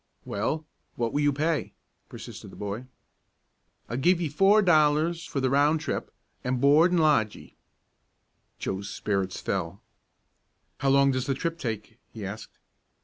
"Well, 0.25 0.65
what 0.95 1.13
will 1.13 1.21
you 1.21 1.31
pay?" 1.31 1.73
persisted 2.09 2.49
the 2.51 2.55
boy. 2.55 2.85
"I'll 3.87 3.97
give 3.97 4.19
ye 4.19 4.29
four 4.29 4.63
dollars 4.63 5.23
for 5.25 5.39
the 5.39 5.51
round 5.51 5.79
trip, 5.79 6.11
an' 6.43 6.55
board 6.57 6.91
an' 6.91 6.97
lodge 6.97 7.35
ye." 7.35 7.55
Joe's 8.57 8.89
spirits 8.89 9.39
fell. 9.39 9.79
"How 10.79 10.89
long 10.89 11.11
does 11.11 11.27
the 11.27 11.35
trip 11.35 11.59
take?" 11.59 11.99
he 12.13 12.25
asked. 12.25 12.57